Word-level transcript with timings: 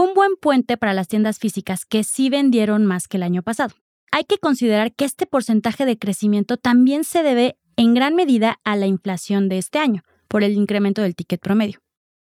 Fue 0.00 0.08
un 0.08 0.14
buen 0.14 0.36
puente 0.40 0.78
para 0.78 0.94
las 0.94 1.08
tiendas 1.08 1.38
físicas 1.38 1.84
que 1.84 2.04
sí 2.04 2.30
vendieron 2.30 2.86
más 2.86 3.06
que 3.06 3.18
el 3.18 3.22
año 3.22 3.42
pasado. 3.42 3.74
Hay 4.10 4.24
que 4.24 4.38
considerar 4.38 4.94
que 4.94 5.04
este 5.04 5.26
porcentaje 5.26 5.84
de 5.84 5.98
crecimiento 5.98 6.56
también 6.56 7.04
se 7.04 7.22
debe 7.22 7.58
en 7.76 7.92
gran 7.92 8.14
medida 8.14 8.60
a 8.64 8.76
la 8.76 8.86
inflación 8.86 9.50
de 9.50 9.58
este 9.58 9.78
año, 9.78 10.00
por 10.26 10.42
el 10.42 10.54
incremento 10.54 11.02
del 11.02 11.14
ticket 11.14 11.42
promedio. 11.42 11.80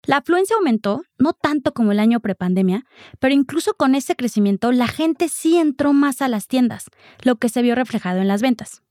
La 0.05 0.17
afluencia 0.17 0.57
aumentó, 0.57 1.03
no 1.17 1.31
tanto 1.31 1.71
como 1.73 1.93
el 1.93 2.01
año 2.01 2.19
prepandemia, 2.19 2.83
pero 3.19 3.33
incluso 3.33 3.73
con 3.75 3.95
ese 3.95 4.17
crecimiento 4.17 4.73
la 4.73 4.89
gente 4.89 5.29
sí 5.29 5.57
entró 5.57 5.93
más 5.93 6.21
a 6.21 6.27
las 6.27 6.47
tiendas, 6.47 6.87
lo 7.23 7.37
que 7.37 7.47
se 7.47 7.61
vio 7.61 7.73
reflejado 7.75 8.19
en 8.19 8.27
las 8.27 8.41
ventas. 8.41 8.83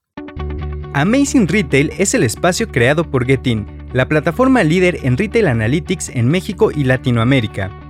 Amazing 0.95 1.49
Retail 1.49 1.91
es 1.99 2.15
el 2.15 2.23
espacio 2.23 2.67
creado 2.69 3.11
por 3.11 3.27
Getin, 3.27 3.67
la 3.93 4.09
plataforma 4.09 4.65
líder 4.65 5.01
en 5.03 5.19
retail 5.19 5.49
analytics 5.49 6.09
en 6.09 6.29
México 6.29 6.71
y 6.71 6.85
Latinoamérica. 6.85 7.90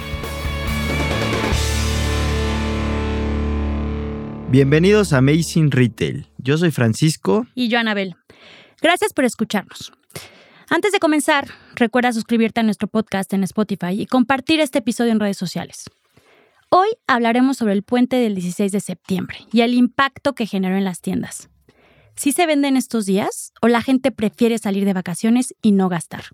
Bienvenidos 4.51 5.13
a 5.13 5.19
Amazing 5.19 5.71
Retail. 5.71 6.27
Yo 6.37 6.57
soy 6.57 6.71
Francisco. 6.71 7.47
Y 7.55 7.69
yo, 7.69 7.79
Anabel. 7.79 8.17
Gracias 8.81 9.13
por 9.13 9.23
escucharnos. 9.23 9.93
Antes 10.69 10.91
de 10.91 10.99
comenzar, 10.99 11.47
recuerda 11.75 12.11
suscribirte 12.11 12.59
a 12.59 12.63
nuestro 12.63 12.89
podcast 12.89 13.31
en 13.31 13.45
Spotify 13.45 14.01
y 14.01 14.07
compartir 14.07 14.59
este 14.59 14.79
episodio 14.79 15.13
en 15.13 15.21
redes 15.21 15.37
sociales. 15.37 15.85
Hoy 16.67 16.89
hablaremos 17.07 17.55
sobre 17.55 17.71
el 17.71 17.83
puente 17.83 18.17
del 18.17 18.35
16 18.35 18.73
de 18.73 18.81
septiembre 18.81 19.37
y 19.53 19.61
el 19.61 19.73
impacto 19.73 20.35
que 20.35 20.45
generó 20.45 20.75
en 20.75 20.83
las 20.83 20.99
tiendas. 20.99 21.49
¿Sí 22.17 22.33
se 22.33 22.45
venden 22.45 22.75
estos 22.75 23.05
días 23.05 23.53
o 23.61 23.69
la 23.69 23.81
gente 23.81 24.11
prefiere 24.11 24.57
salir 24.57 24.83
de 24.83 24.91
vacaciones 24.91 25.55
y 25.61 25.71
no 25.71 25.87
gastar? 25.87 26.25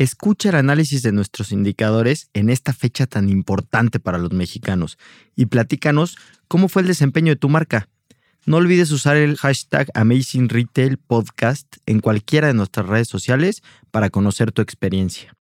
Escucha 0.00 0.48
el 0.48 0.54
análisis 0.54 1.02
de 1.02 1.12
nuestros 1.12 1.52
indicadores 1.52 2.30
en 2.32 2.48
esta 2.48 2.72
fecha 2.72 3.06
tan 3.06 3.28
importante 3.28 4.00
para 4.00 4.16
los 4.16 4.32
mexicanos 4.32 4.96
y 5.36 5.44
platícanos 5.44 6.16
cómo 6.48 6.70
fue 6.70 6.80
el 6.80 6.88
desempeño 6.88 7.32
de 7.32 7.36
tu 7.36 7.50
marca. 7.50 7.86
No 8.46 8.56
olvides 8.56 8.92
usar 8.92 9.18
el 9.18 9.36
hashtag 9.36 9.90
Amazing 9.92 10.48
Retail 10.48 10.96
Podcast 10.96 11.76
en 11.84 12.00
cualquiera 12.00 12.46
de 12.46 12.54
nuestras 12.54 12.86
redes 12.86 13.08
sociales 13.08 13.62
para 13.90 14.08
conocer 14.08 14.52
tu 14.52 14.62
experiencia. 14.62 15.36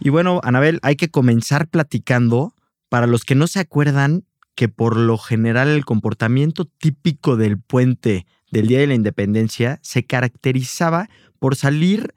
Y 0.00 0.08
bueno, 0.08 0.40
Anabel, 0.42 0.80
hay 0.82 0.96
que 0.96 1.10
comenzar 1.10 1.68
platicando. 1.68 2.53
Para 2.94 3.08
los 3.08 3.24
que 3.24 3.34
no 3.34 3.48
se 3.48 3.58
acuerdan 3.58 4.24
que 4.54 4.68
por 4.68 4.96
lo 4.96 5.18
general 5.18 5.66
el 5.66 5.84
comportamiento 5.84 6.64
típico 6.64 7.36
del 7.36 7.58
puente 7.58 8.24
del 8.52 8.68
Día 8.68 8.78
de 8.78 8.86
la 8.86 8.94
Independencia 8.94 9.80
se 9.82 10.06
caracterizaba 10.06 11.08
por 11.40 11.56
salir 11.56 12.14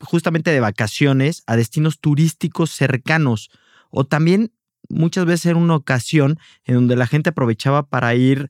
justamente 0.00 0.50
de 0.50 0.60
vacaciones 0.60 1.42
a 1.46 1.56
destinos 1.56 2.00
turísticos 2.00 2.70
cercanos 2.70 3.50
o 3.90 4.06
también 4.06 4.54
muchas 4.88 5.26
veces 5.26 5.44
era 5.44 5.58
una 5.58 5.76
ocasión 5.76 6.38
en 6.64 6.76
donde 6.76 6.96
la 6.96 7.06
gente 7.06 7.28
aprovechaba 7.28 7.82
para 7.90 8.14
ir 8.14 8.48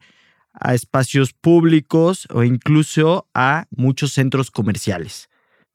a 0.52 0.74
espacios 0.74 1.32
públicos 1.32 2.28
o 2.30 2.44
incluso 2.44 3.28
a 3.34 3.66
muchos 3.72 4.12
centros 4.12 4.52
comerciales, 4.52 5.28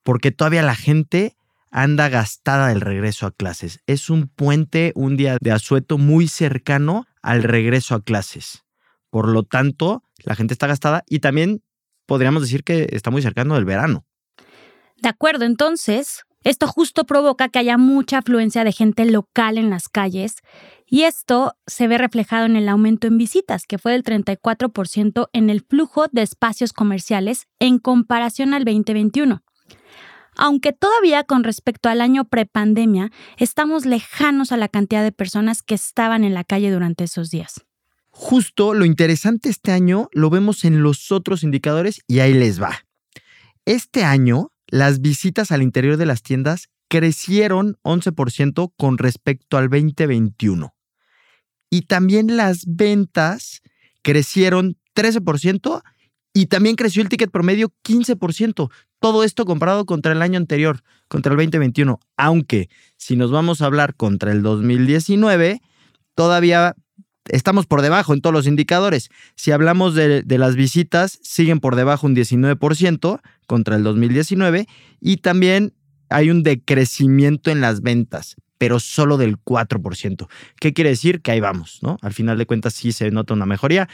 porque 0.03 0.31
todavía 0.31 0.61
la 0.61 0.75
gente 0.75 1.35
anda 1.71 2.09
gastada 2.09 2.69
del 2.69 2.81
regreso 2.81 3.25
a 3.25 3.31
clases. 3.31 3.81
Es 3.87 4.09
un 4.09 4.27
puente, 4.27 4.91
un 4.95 5.17
día 5.17 5.37
de 5.41 5.51
asueto 5.51 5.97
muy 5.97 6.27
cercano 6.27 7.05
al 7.21 7.43
regreso 7.43 7.95
a 7.95 8.01
clases. 8.01 8.63
Por 9.09 9.29
lo 9.29 9.43
tanto, 9.43 10.03
la 10.23 10.35
gente 10.35 10.53
está 10.53 10.67
gastada 10.67 11.03
y 11.07 11.19
también 11.19 11.61
podríamos 12.05 12.41
decir 12.41 12.63
que 12.63 12.87
está 12.91 13.11
muy 13.11 13.21
cercano 13.21 13.55
del 13.55 13.65
verano. 13.65 14.05
De 14.97 15.09
acuerdo, 15.09 15.45
entonces, 15.45 16.23
esto 16.43 16.67
justo 16.67 17.05
provoca 17.05 17.49
que 17.49 17.59
haya 17.59 17.77
mucha 17.77 18.19
afluencia 18.19 18.63
de 18.63 18.71
gente 18.71 19.05
local 19.05 19.57
en 19.57 19.69
las 19.69 19.89
calles 19.89 20.37
y 20.85 21.03
esto 21.03 21.53
se 21.67 21.87
ve 21.87 21.97
reflejado 21.97 22.45
en 22.45 22.55
el 22.55 22.69
aumento 22.69 23.07
en 23.07 23.17
visitas, 23.17 23.65
que 23.67 23.77
fue 23.77 23.91
del 23.91 24.03
34% 24.03 25.29
en 25.33 25.49
el 25.49 25.61
flujo 25.61 26.05
de 26.11 26.21
espacios 26.21 26.73
comerciales 26.73 27.47
en 27.59 27.79
comparación 27.79 28.53
al 28.53 28.63
2021 28.63 29.43
aunque 30.37 30.73
todavía 30.73 31.23
con 31.23 31.43
respecto 31.43 31.89
al 31.89 32.01
año 32.01 32.25
prepandemia 32.25 33.11
estamos 33.37 33.85
lejanos 33.85 34.51
a 34.51 34.57
la 34.57 34.69
cantidad 34.69 35.03
de 35.03 35.11
personas 35.11 35.63
que 35.63 35.75
estaban 35.75 36.23
en 36.23 36.33
la 36.33 36.43
calle 36.43 36.71
durante 36.71 37.03
esos 37.03 37.29
días. 37.29 37.65
Justo 38.09 38.73
lo 38.73 38.85
interesante 38.85 39.49
este 39.49 39.71
año 39.71 40.09
lo 40.11 40.29
vemos 40.29 40.63
en 40.63 40.81
los 40.81 41.11
otros 41.11 41.43
indicadores 41.43 42.01
y 42.07 42.19
ahí 42.19 42.33
les 42.33 42.61
va. 42.61 42.85
Este 43.65 44.03
año, 44.03 44.51
las 44.67 45.01
visitas 45.01 45.51
al 45.51 45.61
interior 45.61 45.97
de 45.97 46.05
las 46.05 46.23
tiendas 46.23 46.69
crecieron 46.87 47.77
11% 47.83 48.73
con 48.77 48.97
respecto 48.97 49.57
al 49.57 49.69
2021. 49.69 50.73
Y 51.69 51.81
también 51.83 52.37
las 52.37 52.63
ventas 52.65 53.61
crecieron 54.01 54.77
13% 54.95 55.83
y 56.37 56.45
también 56.45 56.75
creció 56.75 57.01
el 57.01 57.09
ticket 57.09 57.31
promedio 57.31 57.73
15%. 57.83 58.69
Todo 58.99 59.23
esto 59.23 59.43
comparado 59.43 59.87
contra 59.87 60.11
el 60.11 60.21
año 60.21 60.37
anterior, 60.37 60.83
contra 61.07 61.31
el 61.31 61.37
2021. 61.37 61.99
Aunque 62.15 62.69
si 62.95 63.15
nos 63.15 63.31
vamos 63.31 63.59
a 63.59 63.65
hablar 63.65 63.95
contra 63.95 64.31
el 64.31 64.43
2019, 64.43 65.61
todavía 66.13 66.75
estamos 67.25 67.65
por 67.65 67.81
debajo 67.81 68.13
en 68.13 68.21
todos 68.21 68.35
los 68.35 68.45
indicadores. 68.45 69.09
Si 69.33 69.49
hablamos 69.49 69.95
de, 69.95 70.21
de, 70.21 70.37
las 70.37 70.55
visitas, 70.55 71.17
siguen 71.23 71.59
por 71.59 71.75
debajo 71.75 72.05
un 72.05 72.15
19% 72.15 73.19
contra 73.47 73.75
el 73.75 73.81
2019 73.81 74.67
y 75.01 75.17
también 75.17 75.73
hay 76.09 76.29
un 76.29 76.43
decrecimiento 76.43 77.49
en 77.49 77.61
las 77.61 77.81
ventas, 77.81 78.35
pero 78.59 78.79
solo 78.79 79.17
del 79.17 79.37
4%. 79.39 80.27
¿Qué 80.59 80.73
quiere 80.73 80.91
decir? 80.91 81.21
Que 81.21 81.31
ahí 81.31 81.39
vamos, 81.39 81.79
¿no? 81.81 81.97
Al 82.03 82.13
final 82.13 82.37
de 82.37 82.45
cuentas 82.45 82.75
sí 82.75 82.91
se 82.91 83.09
nota 83.09 83.33
una 83.33 83.47
mejoría, 83.47 83.89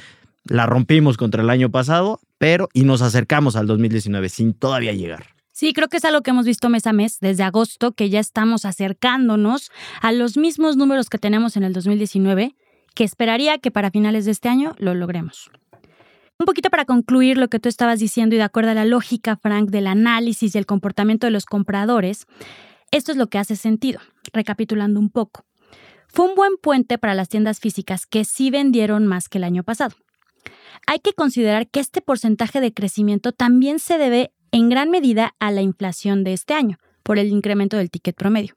la 0.45 0.65
rompimos 0.65 1.17
contra 1.17 1.43
el 1.43 1.49
año 1.49 1.71
pasado, 1.71 2.19
pero 2.37 2.69
y 2.73 2.83
nos 2.83 3.01
acercamos 3.01 3.55
al 3.55 3.67
2019 3.67 4.29
sin 4.29 4.53
todavía 4.53 4.93
llegar. 4.93 5.27
Sí, 5.51 5.71
creo 5.71 5.87
que 5.87 5.97
es 5.97 6.05
algo 6.05 6.21
que 6.21 6.31
hemos 6.31 6.45
visto 6.45 6.69
mes 6.69 6.87
a 6.87 6.93
mes 6.93 7.19
desde 7.19 7.43
agosto, 7.43 7.91
que 7.91 8.09
ya 8.09 8.19
estamos 8.19 8.65
acercándonos 8.65 9.71
a 10.01 10.11
los 10.11 10.35
mismos 10.35 10.77
números 10.77 11.09
que 11.09 11.19
tenemos 11.19 11.55
en 11.55 11.63
el 11.63 11.73
2019, 11.73 12.55
que 12.95 13.03
esperaría 13.03 13.59
que 13.59 13.69
para 13.69 13.91
finales 13.91 14.25
de 14.25 14.31
este 14.31 14.49
año 14.49 14.73
lo 14.79 14.95
logremos. 14.95 15.51
Un 16.39 16.45
poquito 16.45 16.71
para 16.71 16.85
concluir 16.85 17.37
lo 17.37 17.47
que 17.47 17.59
tú 17.59 17.69
estabas 17.69 17.99
diciendo 17.99 18.35
y 18.35 18.39
de 18.39 18.43
acuerdo 18.43 18.71
a 18.71 18.73
la 18.73 18.85
lógica, 18.85 19.37
Frank, 19.37 19.69
del 19.69 19.87
análisis 19.87 20.55
y 20.55 20.57
el 20.57 20.65
comportamiento 20.65 21.27
de 21.27 21.31
los 21.31 21.45
compradores, 21.45 22.25
esto 22.91 23.11
es 23.11 23.17
lo 23.17 23.27
que 23.27 23.37
hace 23.37 23.55
sentido, 23.55 23.99
recapitulando 24.33 24.99
un 24.99 25.09
poco. 25.09 25.45
Fue 26.07 26.25
un 26.25 26.35
buen 26.35 26.57
puente 26.61 26.97
para 26.97 27.13
las 27.13 27.29
tiendas 27.29 27.59
físicas 27.59 28.05
que 28.05 28.25
sí 28.25 28.49
vendieron 28.49 29.07
más 29.07 29.29
que 29.29 29.37
el 29.37 29.43
año 29.43 29.63
pasado. 29.63 29.95
Hay 30.87 30.99
que 30.99 31.13
considerar 31.13 31.69
que 31.69 31.79
este 31.79 32.01
porcentaje 32.01 32.61
de 32.61 32.73
crecimiento 32.73 33.31
también 33.31 33.79
se 33.79 33.97
debe 33.97 34.33
en 34.51 34.69
gran 34.69 34.89
medida 34.89 35.35
a 35.39 35.51
la 35.51 35.61
inflación 35.61 36.23
de 36.23 36.33
este 36.33 36.53
año, 36.53 36.77
por 37.03 37.19
el 37.19 37.27
incremento 37.27 37.77
del 37.77 37.89
ticket 37.91 38.15
promedio. 38.15 38.55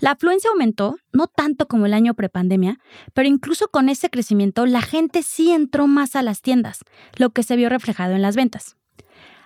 La 0.00 0.12
afluencia 0.12 0.50
aumentó, 0.50 0.96
no 1.12 1.28
tanto 1.28 1.66
como 1.66 1.86
el 1.86 1.94
año 1.94 2.14
prepandemia, 2.14 2.78
pero 3.12 3.28
incluso 3.28 3.68
con 3.68 3.88
ese 3.88 4.10
crecimiento 4.10 4.66
la 4.66 4.82
gente 4.82 5.22
sí 5.22 5.52
entró 5.52 5.86
más 5.86 6.16
a 6.16 6.22
las 6.22 6.42
tiendas, 6.42 6.80
lo 7.16 7.30
que 7.30 7.42
se 7.42 7.56
vio 7.56 7.68
reflejado 7.68 8.14
en 8.14 8.22
las 8.22 8.36
ventas. 8.36 8.76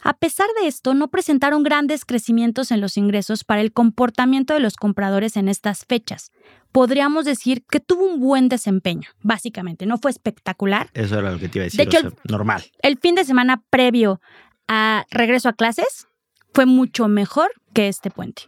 A 0.08 0.14
pesar 0.14 0.46
de 0.58 0.68
esto, 0.68 0.94
no 0.94 1.08
presentaron 1.08 1.62
grandes 1.62 2.06
crecimientos 2.06 2.70
en 2.70 2.80
los 2.80 2.96
ingresos 2.96 3.44
para 3.44 3.60
el 3.60 3.74
comportamiento 3.74 4.54
de 4.54 4.60
los 4.60 4.76
compradores 4.76 5.36
en 5.36 5.48
estas 5.48 5.84
fechas. 5.84 6.32
Podríamos 6.72 7.26
decir 7.26 7.62
que 7.70 7.78
tuvo 7.78 8.06
un 8.06 8.18
buen 8.18 8.48
desempeño, 8.48 9.10
básicamente, 9.20 9.84
no 9.84 9.98
fue 9.98 10.10
espectacular. 10.10 10.88
Eso 10.94 11.18
era 11.18 11.30
lo 11.30 11.38
que 11.38 11.50
te 11.50 11.58
iba 11.58 11.64
a 11.64 11.66
decir, 11.66 11.76
de 11.76 11.84
hecho, 11.84 12.14
normal. 12.24 12.64
El 12.80 12.96
fin 12.98 13.16
de 13.16 13.26
semana 13.26 13.62
previo 13.68 14.22
a 14.66 15.04
regreso 15.10 15.50
a 15.50 15.52
clases 15.52 16.06
fue 16.54 16.64
mucho 16.64 17.06
mejor 17.08 17.50
que 17.74 17.88
este 17.88 18.10
puente. 18.10 18.44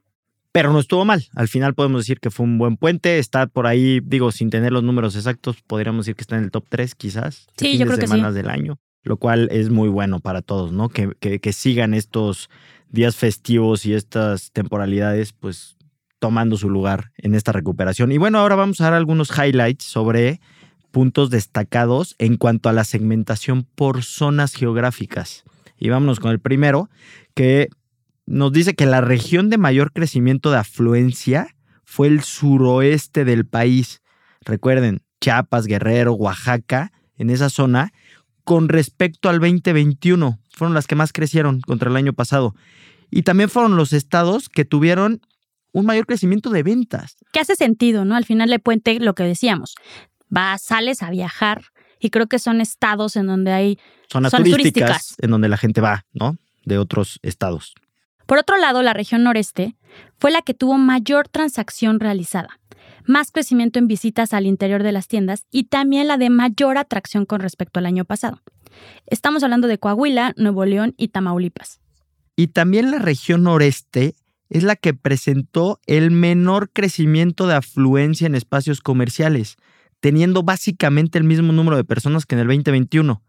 Pero 0.53 0.73
no 0.73 0.81
estuvo 0.81 1.05
mal. 1.05 1.27
Al 1.35 1.49
final 1.49 1.75
podemos 1.75 2.01
decir 2.01 2.21
que 2.21 2.31
fue 2.31 2.47
un 2.47 2.57
buen 2.57 2.79
puente. 2.79 3.19
Está 3.19 3.47
por 3.49 3.67
ahí, 3.67 4.01
digo, 4.03 4.33
sin 4.33 4.49
tener 4.49 4.73
los 4.73 4.83
números 4.83 5.15
exactos, 5.15 5.61
podríamos 5.67 6.07
decir 6.07 6.17
que 6.17 6.23
está 6.23 6.39
en 6.39 6.45
el 6.45 6.51
top 6.51 6.65
3 6.71 6.95
quizás. 6.95 7.49
Sí, 7.59 7.77
yo 7.77 7.85
creo 7.85 7.99
que 7.99 8.07
sí. 8.07 8.19
del 8.19 8.49
año. 8.49 8.81
Lo 9.03 9.17
cual 9.17 9.49
es 9.51 9.71
muy 9.71 9.89
bueno 9.89 10.21
para 10.21 10.43
todos, 10.43 10.73
¿no? 10.73 10.89
Que, 10.89 11.11
que, 11.19 11.53
sigan 11.53 11.95
estos 11.95 12.51
días 12.89 13.17
festivos 13.17 13.87
y 13.87 13.95
estas 13.95 14.51
temporalidades, 14.53 15.33
pues 15.33 15.77
tomando 16.19 16.57
su 16.57 16.69
lugar 16.69 17.13
en 17.17 17.35
esta 17.35 17.53
recuperación. 17.53 18.13
Y 18.13 18.19
bueno, 18.19 18.39
ahora 18.39 18.57
vamos 18.57 18.81
a 18.81 18.85
dar 18.85 18.95
algunos 18.95 19.31
highlights 19.37 19.85
sobre 19.85 20.41
puntos 20.91 21.31
destacados 21.31 22.15
en 22.19 22.37
cuanto 22.37 22.69
a 22.69 22.73
la 22.73 22.85
segmentación 22.85 23.65
por 23.75 24.03
zonas 24.03 24.55
geográficas. 24.55 25.45
Y 25.79 25.89
vámonos 25.89 26.21
con 26.21 26.31
el 26.31 26.41
primero, 26.41 26.91
que 27.35 27.69
nos 28.27 28.53
dice 28.53 28.75
que 28.75 28.87
la 28.87 29.01
región 29.01 29.49
de 29.49 29.59
mayor 29.59 29.93
crecimiento 29.93 30.51
de 30.51 30.59
afluencia 30.59 31.57
fue 31.85 32.09
el 32.09 32.23
suroeste 32.23 33.25
del 33.25 33.47
país. 33.47 34.03
Recuerden, 34.43 35.01
Chiapas, 35.21 35.67
Guerrero, 35.67 36.13
Oaxaca, 36.13 36.93
en 37.17 37.31
esa 37.31 37.51
zona, 37.51 37.93
con 38.51 38.69
respecto 38.69 39.29
al 39.29 39.39
2021. 39.39 40.41
Fueron 40.51 40.75
las 40.75 40.89
que 40.89 40.97
más 40.97 41.13
crecieron 41.13 41.61
contra 41.61 41.89
el 41.89 41.95
año 41.95 42.15
pasado. 42.15 42.57
Y 43.09 43.23
también 43.23 43.49
fueron 43.49 43.77
los 43.77 43.93
estados 43.93 44.49
que 44.49 44.65
tuvieron 44.65 45.21
un 45.71 45.87
mayor 45.87 46.05
crecimiento 46.05 46.51
de 46.51 46.65
ventas. 46.65 47.17
Que 47.33 47.39
hace 47.39 47.55
sentido, 47.55 48.05
¿no? 48.05 48.17
Al 48.17 48.25
final 48.25 48.51
de 48.51 48.59
puente, 48.59 48.99
lo 48.99 49.15
que 49.15 49.23
decíamos, 49.23 49.77
vas, 50.29 50.63
sales 50.63 51.01
a 51.05 51.11
viajar 51.11 51.63
y 52.01 52.11
creo 52.11 52.27
que 52.27 52.41
son 52.41 52.61
estados 52.61 53.15
en 53.15 53.29
donde 53.29 53.53
hay 53.53 53.79
zonas, 54.11 54.33
turísticas, 54.33 55.15
en 55.19 55.31
donde 55.31 55.49
la 55.49 55.57
gente 55.57 55.81
va, 55.81 56.05
¿no? 56.13 56.37
De 56.65 56.79
otros 56.79 57.21
estados. 57.23 57.77
Por 58.31 58.39
otro 58.39 58.59
lado, 58.59 58.85
la 58.85 58.93
región 58.93 59.25
noreste 59.25 59.75
fue 60.21 60.31
la 60.31 60.41
que 60.41 60.55
tuvo 60.55 60.79
mayor 60.79 61.27
transacción 61.27 61.99
realizada 61.99 62.61
más 63.05 63.33
crecimiento 63.33 63.81
en 63.81 63.89
visitas 63.89 64.33
al 64.33 64.47
interior 64.47 64.85
de 64.85 64.93
las 64.93 65.09
tiendas 65.09 65.47
y 65.51 65.65
también 65.65 66.07
la 66.07 66.17
de 66.17 66.31
mayor 66.31 66.79
atracción 66.79 67.27
con 67.27 67.41
respecto 67.41 67.81
al 67.81 67.87
año 67.87 68.05
pasado. 68.05 68.41
Estamos 69.07 69.43
hablando 69.43 69.67
de 69.67 69.79
Coahuila, 69.79 70.33
Nuevo 70.37 70.65
León 70.65 70.95
y 70.97 71.09
Tamaulipas. 71.09 71.81
Y 72.37 72.47
también 72.47 72.93
la 72.93 73.01
región 73.01 73.43
noreste 73.43 74.15
es 74.49 74.63
la 74.63 74.77
que 74.77 74.95
presentó 74.95 75.81
el 75.87 76.13
menor 76.13 76.71
crecimiento 76.73 77.49
de 77.49 77.55
afluencia 77.55 78.29
en 78.29 78.37
espacios 78.37 78.81
comerciales, 78.81 79.57
teniendo 79.99 80.45
básicamente 80.45 81.19
el 81.19 81.25
mismo 81.25 81.53
número 81.53 81.77
de 81.77 81.83
personas 81.83 82.27
que 82.27 82.37
en 82.37 82.43
el 82.43 82.47
2021, 82.47 83.25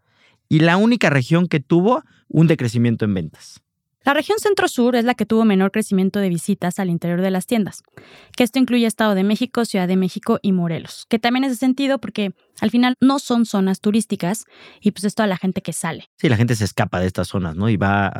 y 0.48 0.60
la 0.60 0.76
única 0.76 1.10
región 1.10 1.48
que 1.48 1.58
tuvo 1.58 2.04
un 2.28 2.46
decrecimiento 2.46 3.04
en 3.04 3.14
ventas. 3.14 3.61
La 4.04 4.14
región 4.14 4.38
centro-sur 4.38 4.96
es 4.96 5.04
la 5.04 5.14
que 5.14 5.26
tuvo 5.26 5.44
menor 5.44 5.70
crecimiento 5.70 6.18
de 6.18 6.28
visitas 6.28 6.78
al 6.78 6.90
interior 6.90 7.20
de 7.20 7.30
las 7.30 7.46
tiendas, 7.46 7.82
que 8.36 8.42
esto 8.42 8.58
incluye 8.58 8.86
Estado 8.86 9.14
de 9.14 9.22
México, 9.22 9.64
Ciudad 9.64 9.86
de 9.86 9.96
México 9.96 10.40
y 10.42 10.52
Morelos, 10.52 11.06
que 11.08 11.18
también 11.18 11.44
es 11.44 11.52
de 11.52 11.56
sentido 11.56 11.98
porque 11.98 12.32
al 12.60 12.70
final 12.70 12.96
no 13.00 13.18
son 13.18 13.46
zonas 13.46 13.80
turísticas 13.80 14.44
y 14.80 14.90
pues 14.90 15.04
es 15.04 15.14
toda 15.14 15.28
la 15.28 15.36
gente 15.36 15.62
que 15.62 15.72
sale. 15.72 16.08
Sí, 16.16 16.28
la 16.28 16.36
gente 16.36 16.56
se 16.56 16.64
escapa 16.64 17.00
de 17.00 17.06
estas 17.06 17.28
zonas, 17.28 17.54
¿no? 17.54 17.68
Y 17.68 17.76
va, 17.76 18.12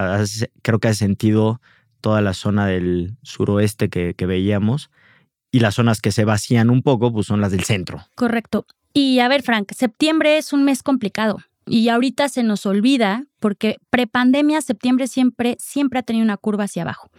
creo 0.63 0.79
que 0.79 0.89
hace 0.89 0.99
sentido 0.99 1.61
toda 2.01 2.21
la 2.21 2.35
zona 2.35 2.67
del 2.67 3.17
suroeste 3.23 3.89
que, 3.89 4.15
que 4.15 4.27
veíamos 4.27 4.91
y 5.51 5.61
las 5.61 5.75
zonas 5.75 6.01
que 6.01 6.13
se 6.13 6.25
vacían 6.25 6.71
un 6.71 6.83
poco, 6.83 7.13
pues 7.13 7.27
son 7.27 7.41
las 7.41 7.53
del 7.53 7.65
centro. 7.65 8.05
Correcto. 8.15 8.67
Y 8.95 9.21
a 9.21 9.29
ver, 9.29 9.43
Frank, 9.43 9.73
septiembre 9.73 10.39
es 10.39 10.53
un 10.53 10.65
mes 10.65 10.83
complicado. 10.83 11.39
Y 11.67 11.89
ahorita 11.89 12.29
se 12.29 12.43
nos 12.43 12.67
olvida 12.67 13.25
porque 13.39 13.79
prepandemia 13.91 14.61
septiembre 14.61 15.07
siempre, 15.07 15.57
siempre 15.59 16.01
ha 16.01 16.03
tenido 16.03 16.25
una 16.25 16.37
curva 16.37 16.65
hacia 16.65 16.83
abajo. 16.83 17.11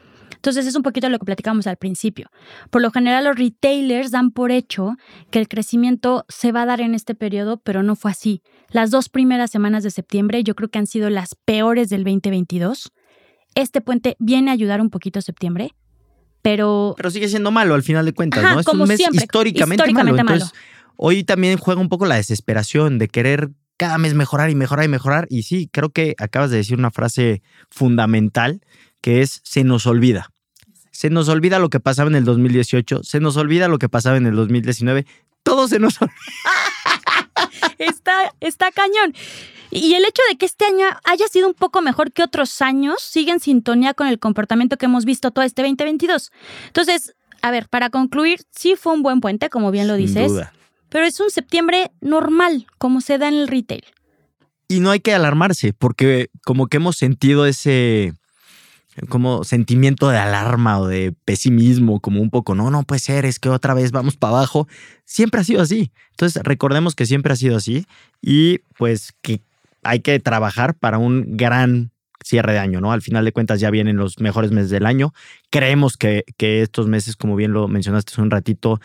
Entonces 0.44 0.66
es 0.66 0.76
un 0.76 0.84
poquito 0.84 1.08
lo 1.08 1.20
que 1.20 1.26
platicamos 1.26 1.68
al 1.68 1.78
principio. 1.78 2.30
Por 2.70 2.82
lo 2.82 2.92
general 2.92 3.24
los 3.24 3.38
retailers 3.38 4.12
dan 4.12 4.32
por 4.32 4.52
hecho 4.52 4.98
que 5.32 5.40
el 5.40 5.48
crecimiento 5.48 6.26
se 6.28 6.52
va 6.52 6.64
a 6.64 6.66
dar 6.66 6.82
en 6.82 6.96
este 6.96 7.16
periodo, 7.16 7.62
pero 7.64 7.82
no 7.82 7.96
fue 7.96 8.12
así. 8.12 8.42
Las 8.70 8.92
dos 8.92 9.08
primeras 9.08 9.52
semanas 9.52 9.84
de 9.84 9.92
septiembre 9.92 10.44
yo 10.44 10.54
creo 10.54 10.68
que 10.68 10.80
han 10.80 10.88
sido 10.88 11.10
las 11.10 11.36
peores 11.46 11.88
del 11.88 12.04
2022. 12.04 12.92
Este 13.56 13.80
puente 13.80 14.18
viene 14.20 14.52
a 14.52 14.54
ayudar 14.54 14.82
un 14.82 14.90
poquito 14.90 15.22
septiembre, 15.22 15.72
pero... 16.42 16.94
Pero 16.98 17.10
sigue 17.10 17.30
siendo 17.30 17.52
malo 17.52 17.74
al 17.74 17.84
final 17.84 18.04
de 18.04 18.14
cuentas, 18.14 18.44
¿no? 18.44 18.60
Es 18.60 18.68
un 18.68 18.86
mes 18.86 19.00
históricamente, 19.14 19.94
malo. 19.94 20.18
Entonces, 20.18 20.52
hoy 20.98 21.24
también 21.24 21.58
juega 21.58 21.80
un 21.80 21.88
poco 21.88 22.06
la 22.06 22.16
desesperación 22.16 23.00
de 23.00 23.08
querer 23.08 23.52
cada 23.78 23.98
mes 23.98 24.14
mejorar 24.14 24.50
y 24.50 24.56
mejorar 24.56 24.86
y 24.86 24.90
mejorar. 24.90 25.28
Y 25.30 25.44
sí, 25.44 25.70
creo 25.72 25.90
que 25.90 26.16
acabas 26.18 26.52
de 26.52 26.58
decir 26.58 26.78
una 26.78 26.92
frase 26.92 27.42
fundamental 27.70 28.62
que 29.02 29.22
es 29.22 29.42
se 29.44 29.64
nos 29.64 29.86
olvida. 29.88 30.30
Se 30.92 31.10
nos 31.10 31.28
olvida 31.28 31.60
lo 31.60 31.70
que 31.70 31.80
pasaba 31.80 32.10
en 32.10 32.16
el 32.16 32.24
2018, 32.24 33.04
se 33.04 33.20
nos 33.20 33.36
olvida 33.36 33.68
lo 33.68 33.80
que 33.80 33.90
pasaba 33.90 34.16
en 34.18 34.28
el 34.28 34.36
2019, 34.36 35.08
todo 35.42 35.68
se 35.68 35.80
nos 35.80 36.00
olvida. 36.02 36.16
está, 37.80 38.34
está 38.40 38.72
cañón. 38.72 39.14
Y 39.72 39.96
el 39.96 40.06
hecho 40.06 40.22
de 40.30 40.38
que 40.38 40.46
este 40.46 40.66
año 40.66 40.86
haya 41.04 41.28
sido 41.28 41.48
un 41.48 41.56
poco 41.56 41.82
mejor 41.82 42.12
que 42.12 42.22
otros 42.22 42.62
años 42.62 43.02
sigue 43.02 43.32
en 43.32 43.40
sintonía 43.40 43.96
con 43.96 44.08
el 44.08 44.20
comportamiento 44.20 44.78
que 44.78 44.86
hemos 44.86 45.04
visto 45.04 45.32
todo 45.32 45.44
este 45.44 45.64
2022. 45.64 46.32
Entonces, 46.68 47.16
a 47.42 47.50
ver, 47.50 47.68
para 47.70 47.90
concluir, 47.90 48.42
sí 48.52 48.76
fue 48.76 48.94
un 48.94 49.02
buen 49.02 49.20
puente, 49.20 49.50
como 49.50 49.72
bien 49.72 49.88
lo 49.88 49.96
dices. 49.96 50.26
Sin 50.26 50.28
duda 50.28 50.54
pero 50.94 51.08
es 51.08 51.20
un 51.20 51.32
septiembre 51.32 51.92
normal, 52.02 52.68
como 52.78 53.02
se 53.02 53.18
da 53.18 53.28
en 53.28 53.34
el 53.34 53.48
retail. 53.48 53.84
Y 54.68 54.80
no 54.80 54.92
hay 54.92 55.00
que 55.00 55.12
alarmarse, 55.12 55.74
porque 55.74 56.30
como 56.46 56.68
que 56.68 56.78
hemos 56.78 56.98
sentido 56.98 57.48
ese 57.48 58.14
como 59.10 59.44
sentimiento 59.44 60.10
de 60.10 60.20
alarma 60.20 60.80
o 60.80 60.86
de 60.86 61.16
pesimismo, 61.26 62.00
como 62.00 62.22
un 62.22 62.30
poco, 62.30 62.54
no, 62.54 62.70
no 62.70 62.84
puede 62.84 63.00
ser, 63.00 63.26
es 63.26 63.40
que 63.40 63.50
otra 63.50 63.74
vez 63.74 63.92
vamos 63.92 64.18
para 64.18 64.38
abajo. 64.38 64.68
Siempre 65.04 65.42
ha 65.42 65.44
sido 65.44 65.64
así. 65.64 65.92
Entonces, 66.12 66.44
recordemos 66.44 66.94
que 66.94 67.08
siempre 67.08 67.34
ha 67.34 67.38
sido 67.38 67.58
así 67.58 67.88
y 68.22 68.60
pues 68.78 69.14
que 69.24 69.42
hay 69.82 70.02
que 70.02 70.20
trabajar 70.20 70.76
para 70.76 71.00
un 71.00 71.36
gran 71.36 71.92
cierre 72.24 72.54
de 72.54 72.60
año, 72.60 72.82
¿no? 72.82 72.92
Al 72.92 73.02
final 73.02 73.26
de 73.26 73.32
cuentas 73.32 73.60
ya 73.60 73.72
vienen 73.72 73.98
los 73.98 74.20
mejores 74.20 74.52
meses 74.52 74.70
del 74.70 74.86
año. 74.86 75.12
Creemos 75.50 75.98
que, 75.98 76.24
que 76.38 76.62
estos 76.62 76.86
meses, 76.86 77.16
como 77.16 77.36
bien 77.36 77.52
lo 77.52 77.68
mencionaste 77.68 78.12
hace 78.12 78.22
un 78.22 78.30
ratito, 78.30 78.80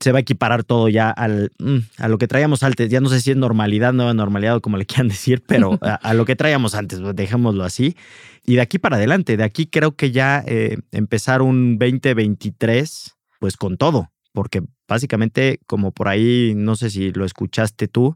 se 0.00 0.12
va 0.12 0.18
a 0.18 0.20
equiparar 0.20 0.64
todo 0.64 0.88
ya 0.88 1.10
al, 1.10 1.52
mm, 1.58 1.78
a 1.98 2.08
lo 2.08 2.18
que 2.18 2.28
traíamos 2.28 2.62
antes. 2.62 2.90
Ya 2.90 3.00
no 3.00 3.08
sé 3.08 3.20
si 3.20 3.30
es 3.30 3.36
normalidad, 3.36 3.92
nueva 3.92 4.14
normalidad 4.14 4.56
o 4.56 4.60
como 4.60 4.76
le 4.76 4.86
quieran 4.86 5.08
decir, 5.08 5.42
pero 5.46 5.78
a, 5.80 6.14
lo 6.14 6.24
que 6.24 6.36
traíamos 6.36 6.74
antes, 6.74 7.00
pues, 7.00 7.16
dejémoslo 7.16 7.64
así. 7.64 7.96
Y 8.44 8.56
de 8.56 8.60
aquí 8.60 8.78
para 8.78 8.96
adelante, 8.96 9.36
de 9.36 9.44
aquí 9.44 9.66
creo 9.66 9.96
que 9.96 10.12
ya 10.12 10.42
eh, 10.46 10.78
empezar 10.92 11.42
un 11.42 11.78
2023, 11.78 13.16
pues 13.40 13.56
con 13.56 13.76
todo, 13.76 14.10
porque 14.32 14.62
básicamente, 14.86 15.60
como 15.66 15.92
por 15.92 16.08
ahí, 16.08 16.52
no 16.54 16.76
sé 16.76 16.90
si 16.90 17.10
lo 17.10 17.24
escuchaste 17.24 17.88
tú, 17.88 18.14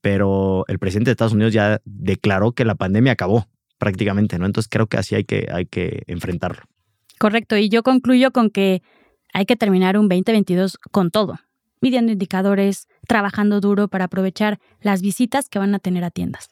pero 0.00 0.64
el 0.68 0.78
presidente 0.78 1.10
de 1.10 1.12
Estados 1.12 1.32
Unidos 1.32 1.52
ya 1.52 1.80
declaró 1.84 2.52
que 2.52 2.64
la 2.64 2.74
pandemia 2.74 3.12
acabó 3.12 3.46
prácticamente, 3.78 4.38
¿no? 4.38 4.46
Entonces 4.46 4.68
creo 4.68 4.86
que 4.86 4.98
así 4.98 5.14
hay 5.14 5.24
que, 5.24 5.48
hay 5.50 5.64
que 5.64 6.02
enfrentarlo. 6.06 6.62
Correcto, 7.18 7.56
y 7.56 7.68
yo 7.68 7.82
concluyo 7.82 8.30
con 8.30 8.50
que 8.50 8.82
hay 9.32 9.46
que 9.46 9.56
terminar 9.56 9.96
un 9.96 10.08
2022 10.08 10.78
con 10.90 11.10
todo, 11.10 11.38
midiendo 11.80 12.12
indicadores, 12.12 12.88
trabajando 13.06 13.60
duro 13.60 13.88
para 13.88 14.06
aprovechar 14.06 14.58
las 14.80 15.02
visitas 15.02 15.48
que 15.48 15.58
van 15.58 15.74
a 15.74 15.78
tener 15.78 16.04
a 16.04 16.10
tiendas. 16.10 16.48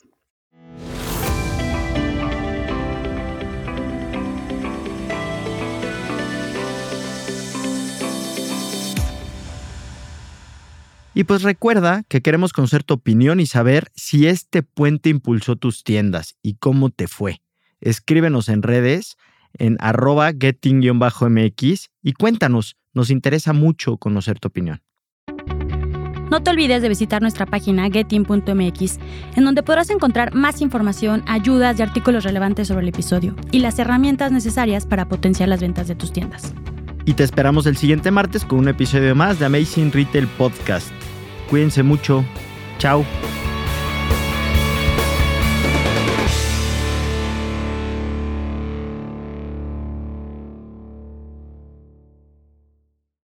Y 11.14 11.24
pues 11.24 11.42
recuerda 11.42 12.04
que 12.06 12.22
queremos 12.22 12.52
conocer 12.52 12.84
tu 12.84 12.94
opinión 12.94 13.40
y 13.40 13.46
saber 13.46 13.90
si 13.96 14.28
este 14.28 14.62
puente 14.62 15.08
impulsó 15.08 15.56
tus 15.56 15.82
tiendas 15.82 16.36
y 16.42 16.54
cómo 16.54 16.90
te 16.90 17.08
fue. 17.08 17.42
Escríbenos 17.80 18.48
en 18.48 18.62
redes 18.62 19.16
en 19.58 19.76
arroba 19.80 20.32
getting-mx 20.32 21.88
y 22.02 22.12
cuéntanos, 22.12 22.76
nos 22.94 23.10
interesa 23.10 23.52
mucho 23.52 23.96
conocer 23.96 24.38
tu 24.38 24.48
opinión. 24.48 24.82
No 26.30 26.42
te 26.42 26.50
olvides 26.50 26.82
de 26.82 26.88
visitar 26.88 27.22
nuestra 27.22 27.46
página 27.46 27.88
getting.mx, 27.90 28.98
en 29.36 29.44
donde 29.44 29.62
podrás 29.62 29.88
encontrar 29.90 30.34
más 30.34 30.60
información, 30.60 31.22
ayudas 31.26 31.78
y 31.78 31.82
artículos 31.82 32.24
relevantes 32.24 32.68
sobre 32.68 32.82
el 32.82 32.88
episodio 32.88 33.34
y 33.50 33.60
las 33.60 33.78
herramientas 33.78 34.30
necesarias 34.30 34.84
para 34.84 35.08
potenciar 35.08 35.48
las 35.48 35.60
ventas 35.60 35.88
de 35.88 35.94
tus 35.94 36.12
tiendas. 36.12 36.52
Y 37.06 37.14
te 37.14 37.24
esperamos 37.24 37.64
el 37.66 37.78
siguiente 37.78 38.10
martes 38.10 38.44
con 38.44 38.58
un 38.58 38.68
episodio 38.68 39.14
más 39.14 39.38
de 39.38 39.46
Amazing 39.46 39.90
Retail 39.92 40.26
Podcast. 40.36 40.88
Cuídense 41.48 41.82
mucho. 41.82 42.22
Chao. 42.78 43.04